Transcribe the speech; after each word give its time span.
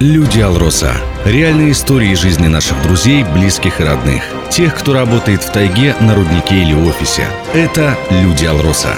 Люди 0.00 0.38
Алроса. 0.38 0.92
Реальные 1.24 1.72
истории 1.72 2.14
жизни 2.14 2.46
наших 2.46 2.80
друзей, 2.84 3.24
близких 3.34 3.80
и 3.80 3.82
родных. 3.82 4.22
Тех, 4.48 4.78
кто 4.78 4.92
работает 4.92 5.42
в 5.42 5.50
тайге, 5.50 5.92
на 6.00 6.14
руднике 6.14 6.54
или 6.62 6.72
офисе. 6.72 7.26
Это 7.52 7.98
Люди 8.08 8.44
Алроса. 8.44 8.94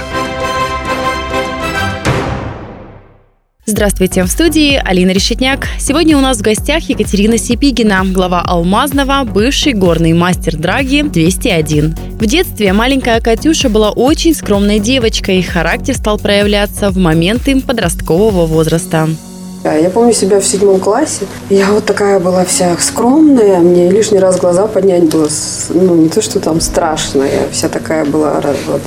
Здравствуйте, 3.64 4.24
в 4.24 4.28
студии 4.28 4.74
Алина 4.74 5.12
Решетняк. 5.12 5.68
Сегодня 5.78 6.18
у 6.18 6.20
нас 6.20 6.36
в 6.36 6.42
гостях 6.42 6.82
Екатерина 6.90 7.38
Сипигина, 7.38 8.02
глава 8.04 8.42
Алмазного, 8.42 9.24
бывший 9.24 9.72
горный 9.72 10.12
мастер 10.12 10.58
драги 10.58 11.00
201. 11.00 11.96
В 12.20 12.26
детстве 12.26 12.74
маленькая 12.74 13.22
Катюша 13.22 13.70
была 13.70 13.90
очень 13.90 14.34
скромной 14.34 14.80
девочкой, 14.80 15.40
характер 15.40 15.96
стал 15.96 16.18
проявляться 16.18 16.90
в 16.90 16.98
моменты 16.98 17.58
подросткового 17.58 18.44
возраста. 18.44 19.08
Я 19.62 19.90
помню 19.90 20.14
себя 20.14 20.40
в 20.40 20.46
седьмом 20.46 20.80
классе. 20.80 21.26
Я 21.50 21.70
вот 21.70 21.84
такая 21.84 22.18
была 22.18 22.46
вся 22.46 22.74
скромная. 22.78 23.58
Мне 23.58 23.90
лишний 23.90 24.18
раз 24.18 24.38
глаза 24.38 24.66
поднять 24.66 25.04
было, 25.04 25.28
ну, 25.68 25.94
не 25.96 26.08
то, 26.08 26.22
что 26.22 26.40
там 26.40 26.62
страшно. 26.62 27.24
Я 27.24 27.42
вся 27.52 27.68
такая 27.68 28.06
была 28.06 28.40
вот 28.66 28.80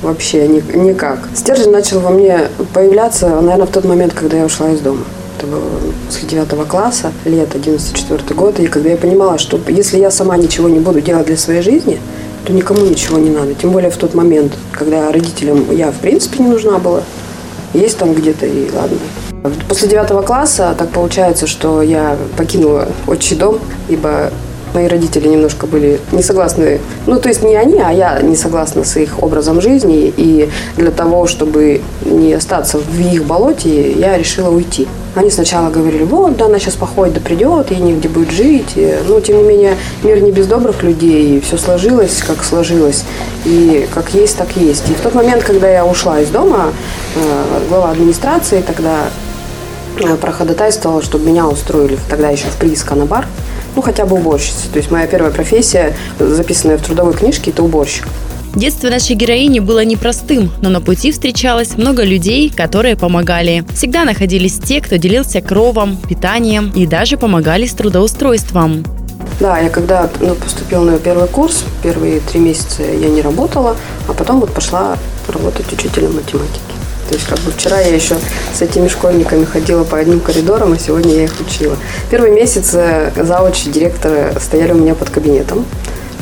вообще 0.00 0.48
никак. 0.48 1.28
Стержень 1.34 1.70
начал 1.70 2.00
во 2.00 2.10
мне 2.10 2.48
появляться, 2.72 3.28
наверное, 3.28 3.66
в 3.66 3.70
тот 3.70 3.84
момент, 3.84 4.14
когда 4.14 4.38
я 4.38 4.46
ушла 4.46 4.70
из 4.70 4.80
дома. 4.80 5.04
Это 5.36 5.46
было 5.46 5.64
после 6.06 6.28
девятого 6.28 6.64
класса, 6.64 7.12
лет 7.26 7.54
11 7.54 8.34
год. 8.34 8.58
И 8.58 8.68
когда 8.68 8.88
я 8.88 8.96
понимала, 8.96 9.36
что 9.36 9.60
если 9.68 9.98
я 9.98 10.10
сама 10.10 10.38
ничего 10.38 10.70
не 10.70 10.80
буду 10.80 11.02
делать 11.02 11.26
для 11.26 11.36
своей 11.36 11.60
жизни, 11.60 12.00
то 12.46 12.54
никому 12.54 12.86
ничего 12.86 13.18
не 13.18 13.30
надо. 13.30 13.54
Тем 13.54 13.70
более 13.70 13.90
в 13.90 13.96
тот 13.98 14.14
момент, 14.14 14.52
когда 14.72 15.12
родителям 15.12 15.70
я, 15.70 15.90
в 15.90 15.98
принципе, 15.98 16.42
не 16.42 16.48
нужна 16.48 16.78
была. 16.78 17.02
Есть 17.74 17.98
там 17.98 18.14
где-то 18.14 18.46
и 18.46 18.70
ладно. 18.72 18.96
После 19.68 19.88
девятого 19.88 20.22
класса 20.22 20.74
так 20.76 20.90
получается, 20.90 21.46
что 21.46 21.80
я 21.80 22.16
покинула 22.36 22.88
отчий 23.06 23.36
дом, 23.36 23.58
ибо 23.88 24.30
мои 24.74 24.86
родители 24.86 25.28
немножко 25.28 25.66
были 25.66 26.00
не 26.12 26.22
согласны, 26.22 26.80
ну, 27.06 27.18
то 27.18 27.28
есть 27.28 27.42
не 27.42 27.56
они, 27.56 27.80
а 27.80 27.90
я 27.90 28.20
не 28.20 28.36
согласна 28.36 28.84
с 28.84 28.96
их 28.96 29.22
образом 29.22 29.60
жизни, 29.60 30.12
и 30.16 30.48
для 30.76 30.90
того, 30.90 31.26
чтобы 31.26 31.80
не 32.04 32.34
остаться 32.34 32.78
в 32.78 33.00
их 33.00 33.24
болоте, 33.24 33.92
я 33.92 34.16
решила 34.16 34.50
уйти. 34.50 34.86
Они 35.16 35.30
сначала 35.30 35.70
говорили, 35.70 36.04
вот, 36.04 36.36
да, 36.36 36.44
она 36.44 36.60
сейчас 36.60 36.76
походит, 36.76 37.14
да 37.14 37.20
придет, 37.20 37.72
ей 37.72 37.80
негде 37.80 38.08
будет 38.08 38.30
жить. 38.30 38.78
Но, 39.08 39.20
тем 39.20 39.38
не 39.38 39.42
менее, 39.42 39.76
мир 40.04 40.22
не 40.22 40.30
без 40.30 40.46
добрых 40.46 40.84
людей, 40.84 41.38
и 41.38 41.40
все 41.40 41.56
сложилось, 41.56 42.22
как 42.24 42.44
сложилось. 42.44 43.02
И 43.44 43.88
как 43.92 44.14
есть, 44.14 44.36
так 44.36 44.56
есть. 44.56 44.88
И 44.88 44.92
в 44.92 45.00
тот 45.00 45.14
момент, 45.14 45.42
когда 45.42 45.68
я 45.68 45.84
ушла 45.84 46.20
из 46.20 46.28
дома, 46.28 46.72
э, 47.16 47.68
глава 47.68 47.90
администрации 47.90 48.62
тогда 48.64 49.06
проходатайствовала, 50.20 51.02
чтобы 51.02 51.26
меня 51.26 51.46
устроили 51.46 51.98
тогда 52.08 52.30
еще 52.30 52.46
в 52.46 52.56
прииск 52.56 52.92
на 52.92 53.06
бар, 53.06 53.26
ну 53.76 53.82
хотя 53.82 54.06
бы 54.06 54.16
уборщицей. 54.16 54.70
То 54.72 54.78
есть 54.78 54.90
моя 54.90 55.06
первая 55.06 55.30
профессия, 55.30 55.94
записанная 56.18 56.78
в 56.78 56.82
трудовой 56.82 57.14
книжке, 57.14 57.50
это 57.50 57.62
уборщик. 57.62 58.06
Детство 58.54 58.88
нашей 58.88 59.14
героини 59.14 59.60
было 59.60 59.84
непростым, 59.84 60.50
но 60.60 60.70
на 60.70 60.80
пути 60.80 61.12
встречалось 61.12 61.76
много 61.76 62.02
людей, 62.02 62.50
которые 62.50 62.96
помогали. 62.96 63.64
Всегда 63.74 64.04
находились 64.04 64.58
те, 64.58 64.80
кто 64.80 64.96
делился 64.96 65.40
кровом, 65.40 65.96
питанием 65.96 66.72
и 66.74 66.84
даже 66.84 67.16
помогали 67.16 67.66
с 67.66 67.72
трудоустройством. 67.72 68.84
Да, 69.38 69.58
я 69.58 69.70
когда 69.70 70.10
ну, 70.20 70.34
поступила 70.34 70.84
на 70.84 70.98
первый 70.98 71.28
курс, 71.28 71.64
первые 71.82 72.20
три 72.20 72.40
месяца 72.40 72.82
я 72.82 73.08
не 73.08 73.22
работала, 73.22 73.76
а 74.08 74.12
потом 74.12 74.40
вот 74.40 74.52
пошла 74.52 74.98
работать 75.28 75.72
учителем 75.72 76.16
математики. 76.16 76.79
То 77.10 77.16
есть 77.16 77.26
как 77.26 77.40
бы 77.40 77.50
вчера 77.50 77.80
я 77.80 77.92
еще 77.92 78.14
с 78.54 78.62
этими 78.62 78.86
школьниками 78.86 79.44
ходила 79.44 79.82
по 79.82 79.98
одним 79.98 80.20
коридорам, 80.20 80.74
а 80.74 80.78
сегодня 80.78 81.12
я 81.12 81.24
их 81.24 81.32
учила. 81.40 81.76
Первый 82.08 82.30
месяц 82.30 82.70
э, 82.72 83.10
завуч 83.16 83.64
директора 83.64 84.32
стояли 84.40 84.70
у 84.70 84.76
меня 84.76 84.94
под 84.94 85.10
кабинетом. 85.10 85.66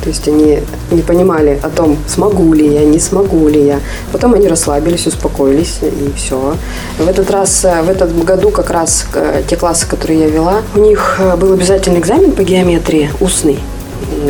То 0.03 0.09
есть 0.09 0.27
они 0.29 0.61
не 0.91 1.03
понимали 1.03 1.61
о 1.63 1.69
том, 1.69 1.99
смогу 2.07 2.55
ли 2.55 2.73
я, 2.73 2.87
не 2.87 2.99
смогу 2.99 3.49
ли 3.49 3.67
я. 3.67 3.81
Потом 4.13 4.33
они 4.33 4.49
расслабились, 4.49 5.07
успокоились, 5.07 5.81
и 5.83 6.11
все. 6.17 6.55
В 6.99 7.07
этот 7.07 7.31
раз, 7.31 7.67
э, 7.67 7.83
в 7.83 7.91
этот 7.91 8.25
году 8.25 8.51
как 8.51 8.71
раз 8.71 9.05
э, 9.13 9.43
те 9.47 9.57
классы, 9.57 9.87
которые 9.87 10.21
я 10.21 10.29
вела, 10.31 10.63
у 10.75 10.79
них 10.79 11.21
был 11.39 11.53
обязательный 11.53 12.01
экзамен 12.01 12.33
по 12.33 12.43
геометрии, 12.43 13.11
устный. 13.21 13.59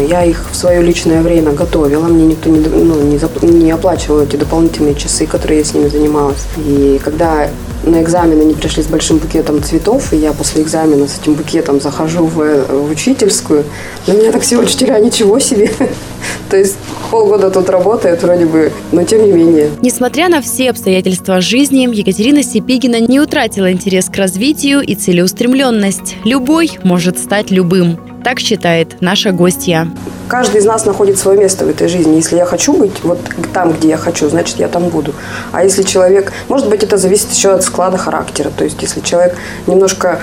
Я 0.09 0.25
их 0.25 0.47
в 0.51 0.57
свое 0.57 0.83
личное 0.83 1.23
время 1.23 1.53
готовила, 1.53 2.07
мне 2.07 2.27
никто 2.27 2.51
не, 2.51 2.59
ну, 2.59 3.01
не, 3.03 3.19
зап, 3.19 3.43
не 3.43 3.71
оплачивал 3.71 4.21
эти 4.21 4.37
дополнительные 4.37 4.95
часы, 4.95 5.27
которые 5.27 5.59
я 5.59 5.65
с 5.65 5.75
ними 5.75 5.89
занималась. 5.89 6.47
И 6.57 7.01
когда 7.03 7.49
на 7.85 8.03
экзамен 8.03 8.41
они 8.41 8.55
пришли 8.55 8.83
с 8.83 8.87
большим 8.87 9.19
букетом 9.19 9.63
цветов, 9.63 10.13
и 10.13 10.17
я 10.17 10.33
после 10.33 10.63
экзамена 10.63 11.07
с 11.07 11.19
этим 11.19 11.35
букетом 11.35 11.81
захожу 11.81 12.27
в, 12.27 12.67
в 12.67 12.91
учительскую, 12.91 13.65
на 14.07 14.13
меня 14.13 14.33
так 14.33 14.43
все 14.43 14.59
учителя, 14.59 14.99
ничего 14.99 15.39
себе. 15.39 15.71
То 16.51 16.57
есть 16.57 16.77
полгода 17.11 17.51
тут 17.51 17.69
работает 17.69 18.23
вроде 18.23 18.47
бы, 18.47 18.73
но 18.93 19.05
тем 19.05 19.25
не 19.25 19.33
менее. 19.33 19.71
Несмотря 19.83 20.29
на 20.29 20.41
все 20.41 20.71
обстоятельства 20.71 21.41
жизни, 21.41 21.89
Екатерина 21.93 22.43
Сипигина 22.43 23.01
не 23.01 23.21
утратила 23.21 23.73
интерес 23.73 24.07
к 24.07 24.17
развитию 24.17 24.81
и 24.81 24.95
целеустремленность. 24.95 26.17
Любой 26.25 26.79
может 26.83 27.19
стать 27.19 27.51
любым. 27.51 27.99
Так 28.25 28.41
считает 28.41 29.01
наша 29.01 29.31
гостья. 29.31 29.89
Каждый 30.29 30.59
из 30.61 30.67
нас 30.67 30.85
находит 30.85 31.19
свое 31.19 31.39
место 31.39 31.65
в 31.65 31.69
этой 31.69 31.89
жизни. 31.89 32.17
Если 32.17 32.37
я 32.37 32.45
хочу 32.45 32.75
быть 32.75 32.93
вот 33.03 33.19
там, 33.55 33.73
где 33.73 33.89
я 33.89 33.97
хочу, 33.97 34.29
значит, 34.29 34.59
я 34.59 34.69
там 34.69 34.89
буду. 34.89 35.15
А 35.53 35.65
если 35.65 35.83
человек... 35.83 36.33
Может 36.49 36.69
быть, 36.69 36.83
это 36.83 36.99
зависит 36.99 37.33
еще 37.33 37.53
от 37.53 37.63
склада 37.63 37.97
характера. 37.97 38.51
То 38.55 38.65
есть, 38.65 38.83
если 38.83 39.01
человек 39.01 39.37
немножко 39.67 40.21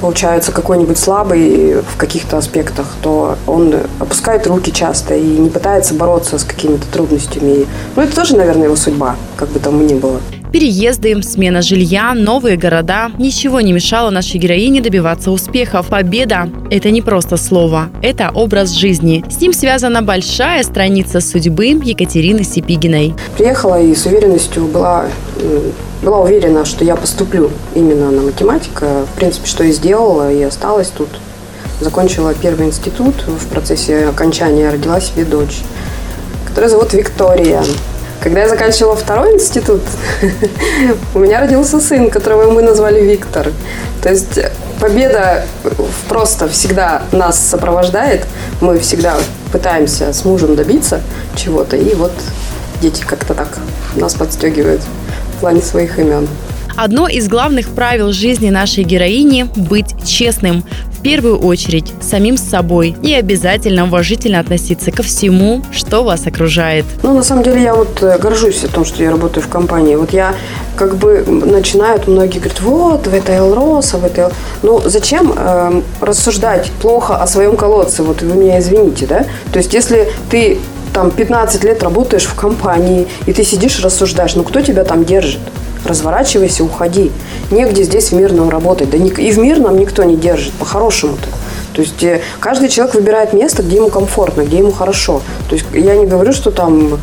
получается 0.00 0.52
какой-нибудь 0.52 0.98
слабый 0.98 1.82
в 1.82 1.96
каких-то 1.96 2.38
аспектах, 2.38 2.86
то 3.02 3.36
он 3.46 3.74
опускает 3.98 4.46
руки 4.46 4.72
часто 4.72 5.14
и 5.14 5.22
не 5.22 5.50
пытается 5.50 5.94
бороться 5.94 6.38
с 6.38 6.44
какими-то 6.44 6.86
трудностями. 6.92 7.66
Ну, 7.96 8.02
это 8.02 8.14
тоже, 8.14 8.36
наверное, 8.36 8.64
его 8.64 8.76
судьба, 8.76 9.16
как 9.36 9.48
бы 9.50 9.58
там 9.58 9.86
ни 9.86 9.94
было. 9.94 10.20
Переезды, 10.54 11.20
смена 11.24 11.62
жилья, 11.62 12.14
новые 12.14 12.56
города– 12.56 13.10
ничего 13.18 13.60
не 13.60 13.72
мешало 13.72 14.10
нашей 14.10 14.38
героине 14.38 14.80
добиваться 14.80 15.32
успехов. 15.32 15.88
Победа– 15.88 16.48
это 16.70 16.92
не 16.92 17.02
просто 17.02 17.36
слово, 17.36 17.88
это 18.02 18.30
образ 18.32 18.70
жизни. 18.70 19.24
С 19.28 19.40
ним 19.40 19.52
связана 19.52 20.00
большая 20.00 20.62
страница 20.62 21.20
судьбы 21.20 21.80
Екатерины 21.82 22.44
Сипигиной. 22.44 23.14
Приехала 23.36 23.82
и 23.82 23.92
с 23.96 24.06
уверенностью 24.06 24.66
была 24.66 25.06
была 26.02 26.20
уверена, 26.20 26.64
что 26.64 26.84
я 26.84 26.96
поступлю 26.96 27.50
именно 27.74 28.10
на 28.10 28.22
математика. 28.22 29.06
В 29.12 29.16
принципе, 29.16 29.46
что 29.46 29.64
и 29.64 29.72
сделала, 29.72 30.30
и 30.30 30.42
осталась 30.42 30.88
тут. 30.88 31.08
Закончила 31.80 32.34
первый 32.34 32.66
институт. 32.66 33.14
В 33.26 33.48
процессе 33.48 34.06
окончания 34.06 34.70
родила 34.70 35.00
себе 35.00 35.24
дочь, 35.24 35.62
которая 36.46 36.70
зовут 36.70 36.92
Виктория. 36.92 37.62
Когда 38.20 38.40
я 38.40 38.48
заканчивала 38.48 38.96
второй 38.96 39.34
институт, 39.34 39.82
у 41.14 41.18
меня 41.18 41.40
родился 41.40 41.80
сын, 41.80 42.10
которого 42.10 42.50
мы 42.50 42.62
назвали 42.62 43.02
Виктор. 43.02 43.50
То 44.02 44.10
есть 44.10 44.38
победа 44.80 45.44
просто 46.08 46.48
всегда 46.48 47.02
нас 47.12 47.38
сопровождает. 47.38 48.24
Мы 48.60 48.78
всегда 48.78 49.16
пытаемся 49.52 50.12
с 50.12 50.24
мужем 50.24 50.56
добиться 50.56 51.02
чего-то. 51.36 51.76
И 51.76 51.94
вот 51.94 52.12
дети 52.80 53.04
как-то 53.06 53.34
так 53.34 53.58
нас 53.96 54.14
подстегивают 54.14 54.80
плане 55.44 55.60
своих 55.60 55.98
имен. 55.98 56.26
Одно 56.74 57.06
из 57.06 57.28
главных 57.28 57.68
правил 57.68 58.12
жизни 58.12 58.48
нашей 58.48 58.82
героини– 58.82 59.46
быть 59.56 59.94
честным. 60.06 60.64
В 60.90 61.02
первую 61.02 61.38
очередь 61.38 61.92
самим 62.00 62.38
с 62.38 62.40
собой 62.40 62.96
и 63.02 63.12
обязательно 63.12 63.84
уважительно 63.84 64.40
относиться 64.40 64.90
ко 64.90 65.02
всему, 65.02 65.62
что 65.70 66.02
вас 66.02 66.26
окружает. 66.26 66.86
Ну, 67.02 67.14
на 67.14 67.22
самом 67.22 67.44
деле, 67.44 67.62
я 67.62 67.74
вот 67.74 68.02
э, 68.02 68.18
горжусь 68.18 68.64
о 68.64 68.68
том, 68.68 68.86
что 68.86 69.02
я 69.02 69.10
работаю 69.10 69.44
в 69.44 69.48
компании. 69.48 69.96
Вот 69.96 70.14
я 70.14 70.34
как 70.76 70.96
бы 70.96 71.22
начинают, 71.26 72.08
многие 72.08 72.38
говорят, 72.38 72.62
вот, 72.62 73.06
в 73.06 73.12
этой 73.12 73.36
Элроса, 73.36 73.98
в 73.98 74.04
этой... 74.06 74.28
Ну, 74.62 74.80
зачем 74.86 75.34
э, 75.36 75.82
рассуждать 76.00 76.70
плохо 76.80 77.16
о 77.22 77.26
своем 77.26 77.58
колодце? 77.58 78.02
Вот 78.02 78.22
вы 78.22 78.34
меня 78.34 78.58
извините, 78.60 79.06
да? 79.06 79.26
То 79.52 79.58
есть, 79.58 79.74
если 79.74 80.08
ты 80.30 80.58
там 80.94 81.10
15 81.10 81.64
лет 81.64 81.82
работаешь 81.82 82.24
в 82.24 82.34
компании, 82.34 83.06
и 83.26 83.32
ты 83.32 83.44
сидишь 83.44 83.78
и 83.80 83.82
рассуждаешь, 83.82 84.36
ну, 84.36 84.44
кто 84.44 84.62
тебя 84.62 84.84
там 84.84 85.04
держит? 85.04 85.40
разворачивайся, 85.84 86.64
уходи. 86.64 87.12
Негде 87.50 87.82
здесь 87.82 88.10
в 88.10 88.14
мирном 88.14 88.48
работать. 88.48 88.88
Да 88.88 88.96
и 88.96 89.30
в 89.30 89.38
мирном 89.38 89.78
никто 89.78 90.02
не 90.04 90.16
держит, 90.16 90.54
по-хорошему-то. 90.54 91.28
То 91.74 91.82
есть 91.82 92.02
э, 92.02 92.22
каждый 92.40 92.70
человек 92.70 92.94
выбирает 92.94 93.34
место, 93.34 93.62
где 93.62 93.76
ему 93.76 93.90
комфортно, 93.90 94.42
где 94.42 94.58
ему 94.58 94.72
хорошо. 94.72 95.20
То 95.50 95.56
есть 95.56 95.66
я 95.74 95.94
не 95.96 96.06
говорю, 96.06 96.32
что 96.32 96.50
там 96.50 96.98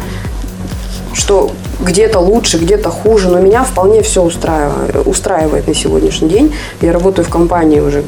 что 1.13 1.51
где-то 1.79 2.19
лучше, 2.19 2.57
где-то 2.57 2.89
хуже, 2.89 3.29
но 3.29 3.39
меня 3.39 3.63
вполне 3.63 4.01
все 4.01 4.23
устраивает, 4.23 5.05
устраивает 5.05 5.67
на 5.67 5.75
сегодняшний 5.75 6.29
день. 6.29 6.55
Я 6.81 6.93
работаю 6.93 7.25
в 7.25 7.29
компании 7.29 7.81
уже, 7.81 8.03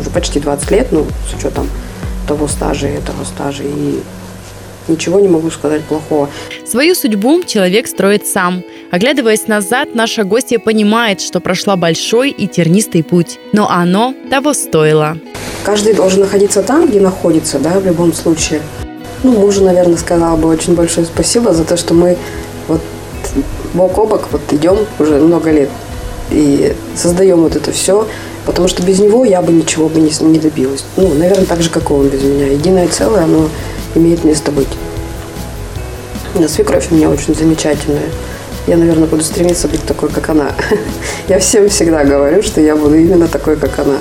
уже 0.00 0.10
почти 0.10 0.40
20 0.40 0.70
лет, 0.72 0.88
ну, 0.90 1.06
с 1.30 1.38
учетом 1.38 1.68
того 2.26 2.48
стажа 2.48 2.88
и 2.88 2.92
этого 2.92 3.24
стажа. 3.24 3.62
И 3.62 4.00
ничего 4.88 5.20
не 5.20 5.28
могу 5.28 5.50
сказать 5.50 5.82
плохого. 5.84 6.28
Свою 6.66 6.94
судьбу 6.94 7.42
человек 7.42 7.86
строит 7.86 8.26
сам. 8.26 8.62
Оглядываясь 8.90 9.46
назад, 9.46 9.94
наша 9.94 10.24
гостья 10.24 10.58
понимает, 10.58 11.20
что 11.20 11.40
прошла 11.40 11.76
большой 11.76 12.30
и 12.30 12.46
тернистый 12.46 13.02
путь. 13.02 13.38
Но 13.52 13.68
оно 13.70 14.14
того 14.30 14.54
стоило. 14.54 15.18
Каждый 15.64 15.94
должен 15.94 16.20
находиться 16.20 16.62
там, 16.62 16.86
где 16.86 17.00
находится, 17.00 17.58
да, 17.58 17.78
в 17.78 17.86
любом 17.86 18.12
случае. 18.12 18.62
Ну, 19.22 19.32
мужу, 19.32 19.64
наверное, 19.64 19.96
сказала 19.96 20.36
бы 20.36 20.48
очень 20.48 20.74
большое 20.74 21.06
спасибо 21.06 21.52
за 21.52 21.64
то, 21.64 21.76
что 21.76 21.92
мы 21.92 22.16
вот 22.68 22.80
бок 23.74 23.98
о 23.98 24.06
бок 24.06 24.28
вот 24.30 24.40
идем 24.52 24.78
уже 24.98 25.16
много 25.16 25.50
лет 25.50 25.68
и 26.30 26.74
создаем 26.94 27.40
вот 27.40 27.56
это 27.56 27.72
все, 27.72 28.06
потому 28.48 28.66
что 28.66 28.82
без 28.82 28.98
него 28.98 29.26
я 29.26 29.42
бы 29.42 29.52
ничего 29.52 29.90
бы 29.90 30.00
не, 30.00 30.10
не 30.24 30.38
добилась. 30.38 30.82
Ну, 30.96 31.12
наверное, 31.12 31.44
так 31.44 31.60
же, 31.60 31.68
как 31.68 31.90
и 31.90 31.92
он 31.92 32.08
без 32.08 32.22
меня. 32.22 32.46
Единое 32.46 32.88
целое, 32.88 33.24
оно 33.24 33.50
имеет 33.94 34.24
место 34.24 34.50
быть. 34.50 34.68
Но 36.34 36.48
свекровь 36.48 36.90
у 36.90 36.94
меня 36.94 37.10
очень 37.10 37.34
замечательная. 37.34 38.08
Я, 38.66 38.78
наверное, 38.78 39.06
буду 39.06 39.22
стремиться 39.22 39.68
быть 39.68 39.84
такой, 39.84 40.08
как 40.08 40.30
она. 40.30 40.52
Я 41.28 41.40
всем 41.40 41.68
всегда 41.68 42.04
говорю, 42.04 42.42
что 42.42 42.62
я 42.62 42.74
буду 42.74 42.96
именно 42.96 43.28
такой, 43.28 43.56
как 43.56 43.78
она. 43.78 43.98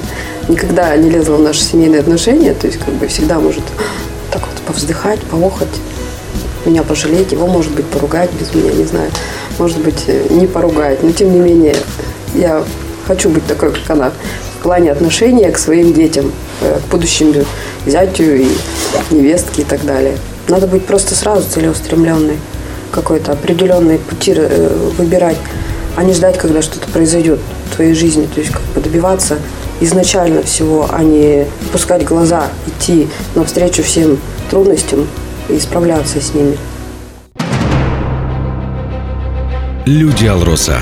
Никогда 0.48 0.96
не 0.96 1.10
лезла 1.10 1.36
в 1.36 1.42
наши 1.42 1.62
семейные 1.62 2.00
отношения, 2.00 2.54
то 2.54 2.68
есть 2.68 2.80
как 2.80 2.94
бы 2.94 3.08
всегда 3.08 3.42
может 3.42 3.64
так 4.32 4.42
вот 4.42 4.56
повздыхать, 4.66 5.20
поохать, 5.24 5.68
меня 6.66 6.84
пожалеть, 6.84 7.34
его, 7.34 7.48
может 7.48 7.74
быть, 7.74 7.86
поругать 7.86 8.30
без 8.40 8.56
меня, 8.56 8.72
не 8.72 8.86
знаю. 8.86 9.12
Может 9.58 9.80
быть, 9.82 10.06
э, 10.08 10.28
не 10.30 10.48
поругать, 10.48 11.04
но 11.04 11.12
тем 11.12 11.34
не 11.34 11.40
менее 11.40 11.76
я 12.34 12.64
хочу 13.08 13.30
быть 13.30 13.46
такой, 13.48 13.72
как 13.72 13.90
она 13.90 14.12
в 14.60 14.64
плане 14.64 14.92
отношения 14.92 15.50
к 15.52 15.58
своим 15.58 15.94
детям, 15.94 16.32
э, 16.62 16.80
к 16.80 16.92
будущим 16.92 17.34
зятю 17.86 18.36
и 18.36 18.48
невестке 19.12 19.62
и 19.62 19.66
так 19.66 19.86
далее. 19.86 20.18
Надо 20.48 20.68
быть 20.68 20.86
просто 20.86 21.16
сразу 21.16 21.50
целеустремленной, 21.50 22.38
какой-то 22.92 23.32
определенный 23.32 23.98
пути 23.98 24.34
э, 24.36 24.92
выбирать, 24.98 25.38
а 25.96 26.04
не 26.04 26.14
ждать, 26.14 26.38
когда 26.38 26.62
что-то 26.62 26.88
произойдет 26.88 27.40
в 27.72 27.76
твоей 27.76 27.94
жизни. 27.94 28.28
То 28.34 28.40
есть 28.42 28.52
как 28.52 28.62
бы 28.76 28.82
добиваться 28.82 29.38
изначально 29.80 30.44
всего, 30.44 30.88
а 30.92 31.04
не 31.04 31.46
пускать 31.72 32.04
глаза, 32.04 32.48
идти 32.66 33.08
навстречу 33.36 33.84
всем 33.84 34.18
трудностям 34.50 35.08
и 35.50 35.60
справляться 35.60 36.20
с 36.20 36.34
ними. 36.34 36.58
Люди 39.86 40.26
Алроса. 40.26 40.82